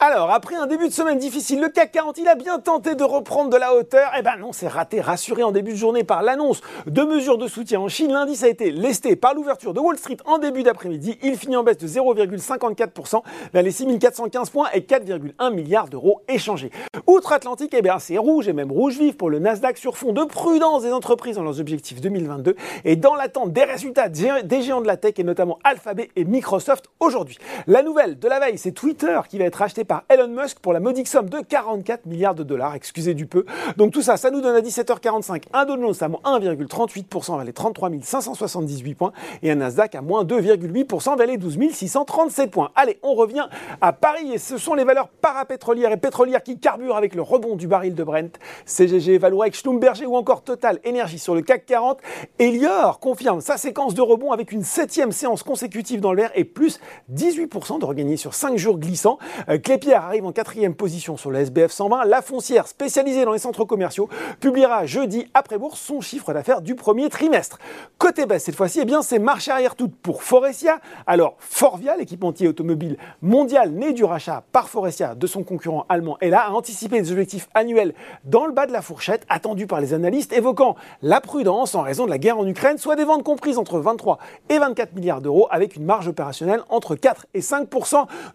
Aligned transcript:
Alors, 0.00 0.30
après 0.30 0.54
un 0.54 0.68
début 0.68 0.86
de 0.86 0.92
semaine 0.92 1.18
difficile, 1.18 1.60
le 1.60 1.70
CAC 1.70 1.90
40, 1.90 2.18
il 2.18 2.28
a 2.28 2.36
bien 2.36 2.60
tenté 2.60 2.94
de 2.94 3.02
reprendre 3.02 3.50
de 3.50 3.56
la 3.56 3.74
hauteur. 3.74 4.12
Eh 4.16 4.22
ben 4.22 4.36
non, 4.38 4.52
c'est 4.52 4.68
raté, 4.68 5.00
rassuré 5.00 5.42
en 5.42 5.50
début 5.50 5.72
de 5.72 5.76
journée 5.76 6.04
par 6.04 6.22
l'annonce 6.22 6.60
de 6.86 7.02
mesures 7.02 7.36
de 7.36 7.48
soutien 7.48 7.80
en 7.80 7.88
Chine. 7.88 8.12
L'indice 8.12 8.44
a 8.44 8.48
été 8.48 8.70
lesté 8.70 9.16
par 9.16 9.34
l'ouverture 9.34 9.74
de 9.74 9.80
Wall 9.80 9.98
Street 9.98 10.18
en 10.24 10.38
début 10.38 10.62
d'après-midi. 10.62 11.18
Il 11.24 11.36
finit 11.36 11.56
en 11.56 11.64
baisse 11.64 11.78
de 11.78 11.88
0,54% 11.88 13.22
vers 13.52 13.62
les 13.64 13.72
6415 13.72 14.50
points 14.50 14.68
et 14.72 14.82
4,1 14.82 15.52
milliards 15.52 15.88
d'euros 15.88 16.22
échangés. 16.28 16.70
Outre-Atlantique, 17.08 17.74
eh 17.76 17.82
bien, 17.82 17.98
c'est 17.98 18.18
rouge 18.18 18.46
et 18.46 18.52
même 18.52 18.70
rouge 18.70 18.98
vif 18.98 19.16
pour 19.16 19.30
le 19.30 19.40
Nasdaq 19.40 19.78
sur 19.78 19.98
fond 19.98 20.12
de 20.12 20.22
prudence 20.22 20.84
des 20.84 20.92
entreprises 20.92 21.34
dans 21.34 21.42
leurs 21.42 21.58
objectifs 21.58 22.00
2022 22.00 22.54
et 22.84 22.94
dans 22.94 23.16
l'attente 23.16 23.52
des 23.52 23.64
résultats 23.64 24.08
des 24.08 24.62
géants 24.62 24.80
de 24.80 24.86
la 24.86 24.96
tech 24.96 25.14
et 25.18 25.24
notamment 25.24 25.58
Alphabet 25.64 26.10
et 26.14 26.24
Microsoft 26.24 26.88
aujourd'hui. 27.00 27.36
La 27.66 27.82
nouvelle 27.82 28.16
de 28.16 28.28
la 28.28 28.38
veille, 28.38 28.58
c'est 28.58 28.70
Twitter 28.70 29.18
qui 29.28 29.38
va 29.38 29.44
être 29.44 29.60
acheté 29.60 29.86
par 29.88 30.04
Elon 30.10 30.28
Musk 30.28 30.58
pour 30.60 30.72
la 30.72 30.80
modique 30.80 31.08
somme 31.08 31.30
de 31.30 31.40
44 31.40 32.06
milliards 32.06 32.34
de 32.34 32.42
dollars, 32.42 32.74
excusez 32.74 33.14
du 33.14 33.26
peu. 33.26 33.44
Donc 33.76 33.92
tout 33.92 34.02
ça, 34.02 34.16
ça 34.18 34.30
nous 34.30 34.40
donne 34.40 34.54
à 34.54 34.60
17h45 34.60 35.44
un 35.52 35.64
Dow 35.64 35.80
Jones 35.80 35.94
à 36.00 36.08
moins 36.08 36.20
1,38% 36.24 37.36
vers 37.36 37.44
les 37.44 37.52
33 37.52 37.90
578 38.02 38.94
points 38.94 39.12
et 39.42 39.50
un 39.50 39.56
Nasdaq 39.56 39.94
à 39.94 40.02
moins 40.02 40.24
2,8% 40.24 41.16
vers 41.16 41.26
les 41.26 41.38
12 41.38 41.58
637 41.72 42.50
points. 42.50 42.70
Allez, 42.76 42.98
on 43.02 43.14
revient 43.14 43.48
à 43.80 43.92
Paris 43.92 44.32
et 44.32 44.38
ce 44.38 44.58
sont 44.58 44.74
les 44.74 44.84
valeurs 44.84 45.08
parapétrolières 45.08 45.92
et 45.92 45.96
pétrolières 45.96 46.42
qui 46.42 46.58
carburent 46.58 46.96
avec 46.96 47.14
le 47.14 47.22
rebond 47.22 47.56
du 47.56 47.66
baril 47.66 47.94
de 47.94 48.04
Brent. 48.04 48.38
CGG, 48.66 49.18
Vallourec, 49.18 49.54
Schlumberger 49.54 50.06
ou 50.06 50.16
encore 50.16 50.42
Total 50.42 50.78
Énergie 50.84 51.18
sur 51.18 51.34
le 51.34 51.40
CAC 51.40 51.64
40. 51.64 51.98
Elior 52.38 53.00
confirme 53.00 53.40
sa 53.40 53.56
séquence 53.56 53.94
de 53.94 54.02
rebond 54.02 54.32
avec 54.32 54.52
une 54.52 54.62
septième 54.62 55.12
séance 55.12 55.42
consécutive 55.42 56.00
dans 56.00 56.12
le 56.12 56.22
vert 56.22 56.30
et 56.34 56.44
plus 56.44 56.78
18% 57.14 57.80
de 57.80 57.84
regagné 57.86 58.18
sur 58.18 58.34
5 58.34 58.58
jours 58.58 58.78
glissants. 58.78 59.18
Euh, 59.48 59.58
Clépierre 59.78 60.06
arrive 60.06 60.26
en 60.26 60.32
quatrième 60.32 60.74
position 60.74 61.16
sur 61.16 61.30
le 61.30 61.38
SBF 61.38 61.70
120. 61.70 62.04
La 62.06 62.20
foncière 62.20 62.66
spécialisée 62.66 63.24
dans 63.24 63.32
les 63.32 63.38
centres 63.38 63.64
commerciaux 63.64 64.08
publiera 64.40 64.86
jeudi 64.86 65.30
après 65.34 65.56
bourse 65.56 65.78
son 65.78 66.00
chiffre 66.00 66.32
d'affaires 66.32 66.62
du 66.62 66.74
premier 66.74 67.08
trimestre. 67.08 67.58
Côté 67.96 68.26
baisse 68.26 68.42
cette 68.42 68.56
fois-ci, 68.56 68.80
eh 68.82 68.84
bien 68.84 69.02
c'est 69.02 69.20
marche 69.20 69.46
arrière 69.46 69.76
toute 69.76 69.94
pour 69.94 70.24
Forestia. 70.24 70.80
Alors 71.06 71.36
Forvia, 71.38 71.96
l'équipementier 71.96 72.48
automobile 72.48 72.96
mondial 73.22 73.70
né 73.70 73.92
du 73.92 74.02
rachat 74.02 74.42
par 74.50 74.68
Forestia 74.68 75.14
de 75.14 75.26
son 75.28 75.44
concurrent 75.44 75.86
allemand, 75.88 76.16
est 76.20 76.30
là, 76.30 76.40
a 76.40 76.50
anticipé 76.50 77.00
des 77.00 77.12
objectifs 77.12 77.48
annuels 77.54 77.94
dans 78.24 78.46
le 78.46 78.52
bas 78.52 78.66
de 78.66 78.72
la 78.72 78.82
fourchette 78.82 79.24
attendus 79.28 79.68
par 79.68 79.80
les 79.80 79.94
analystes, 79.94 80.32
évoquant 80.32 80.74
la 81.02 81.20
prudence 81.20 81.76
en 81.76 81.82
raison 81.82 82.04
de 82.04 82.10
la 82.10 82.18
guerre 82.18 82.38
en 82.38 82.46
Ukraine, 82.48 82.78
soit 82.78 82.96
des 82.96 83.04
ventes 83.04 83.22
comprises 83.22 83.58
entre 83.58 83.78
23 83.78 84.18
et 84.48 84.58
24 84.58 84.92
milliards 84.96 85.20
d'euros 85.20 85.46
avec 85.52 85.76
une 85.76 85.84
marge 85.84 86.08
opérationnelle 86.08 86.62
entre 86.68 86.96
4 86.96 87.26
et 87.34 87.42
5 87.42 87.68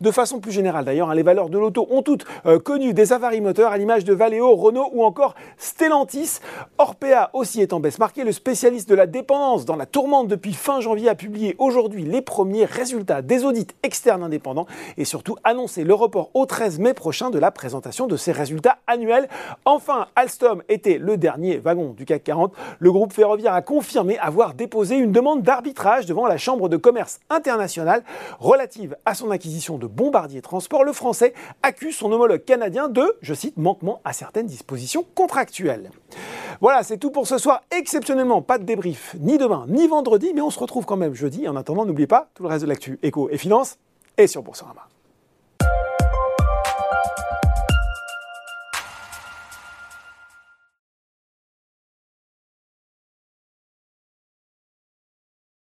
de 0.00 0.10
façon 0.12 0.38
plus 0.38 0.52
générale 0.52 0.84
d'ailleurs. 0.84 1.10
Hein, 1.10 1.16
les 1.16 1.24
valeurs 1.32 1.48
de 1.48 1.56
l'auto 1.56 1.86
ont 1.88 2.02
toutes 2.02 2.26
euh, 2.44 2.58
connu 2.58 2.92
des 2.92 3.14
avaries 3.14 3.40
moteurs 3.40 3.72
à 3.72 3.78
l'image 3.78 4.04
de 4.04 4.12
Valeo, 4.12 4.54
Renault 4.54 4.90
ou 4.92 5.02
encore 5.02 5.34
Stellantis. 5.56 6.40
Orpea 6.76 7.30
aussi 7.32 7.62
est 7.62 7.72
en 7.72 7.80
baisse 7.80 7.98
marquée. 7.98 8.22
Le 8.22 8.32
spécialiste 8.32 8.86
de 8.90 8.94
la 8.94 9.06
dépendance 9.06 9.64
dans 9.64 9.76
la 9.76 9.86
tourmente 9.86 10.28
depuis 10.28 10.52
fin 10.52 10.82
janvier 10.82 11.08
a 11.08 11.14
publié 11.14 11.56
aujourd'hui 11.56 12.04
les 12.04 12.20
premiers 12.20 12.66
résultats 12.66 13.22
des 13.22 13.46
audits 13.46 13.66
externes 13.82 14.22
indépendants 14.22 14.66
et 14.98 15.06
surtout 15.06 15.36
annoncé 15.42 15.84
le 15.84 15.94
report 15.94 16.28
au 16.34 16.44
13 16.44 16.80
mai 16.80 16.92
prochain 16.92 17.30
de 17.30 17.38
la 17.38 17.50
présentation 17.50 18.06
de 18.06 18.18
ses 18.18 18.32
résultats 18.32 18.76
annuels. 18.86 19.26
Enfin, 19.64 20.08
Alstom 20.14 20.62
était 20.68 20.98
le 20.98 21.16
dernier 21.16 21.56
wagon 21.56 21.94
du 21.96 22.04
CAC 22.04 22.24
40. 22.24 22.52
Le 22.78 22.92
groupe 22.92 23.14
ferroviaire 23.14 23.54
a 23.54 23.62
confirmé 23.62 24.18
avoir 24.18 24.52
déposé 24.52 24.96
une 24.96 25.12
demande 25.12 25.40
d'arbitrage 25.40 26.04
devant 26.04 26.26
la 26.26 26.36
Chambre 26.36 26.68
de 26.68 26.76
commerce 26.76 27.20
internationale 27.30 28.04
relative 28.38 28.98
à 29.06 29.14
son 29.14 29.30
acquisition 29.30 29.78
de 29.78 29.86
Bombardier 29.86 30.42
Transport. 30.42 30.84
Le 30.84 30.92
accuse 31.62 31.96
son 31.96 32.10
homologue 32.12 32.44
canadien 32.44 32.88
de, 32.88 33.16
je 33.20 33.34
cite, 33.34 33.56
manquement 33.56 34.00
à 34.04 34.12
certaines 34.12 34.46
dispositions 34.46 35.04
contractuelles. 35.14 35.90
Voilà, 36.60 36.82
c'est 36.82 36.98
tout 36.98 37.10
pour 37.10 37.26
ce 37.26 37.38
soir. 37.38 37.62
Exceptionnellement, 37.76 38.42
pas 38.42 38.58
de 38.58 38.64
débrief 38.64 39.16
ni 39.18 39.38
demain 39.38 39.64
ni 39.68 39.86
vendredi, 39.86 40.32
mais 40.34 40.40
on 40.40 40.50
se 40.50 40.58
retrouve 40.58 40.84
quand 40.84 40.96
même 40.96 41.14
jeudi. 41.14 41.48
En 41.48 41.56
attendant, 41.56 41.84
n'oubliez 41.84 42.06
pas 42.06 42.28
tout 42.34 42.42
le 42.42 42.48
reste 42.48 42.62
de 42.62 42.68
l'actu 42.68 42.98
éco 43.02 43.28
et 43.30 43.38
finance 43.38 43.78
et 44.16 44.26
sur 44.26 44.42
Boursorama. 44.42 44.86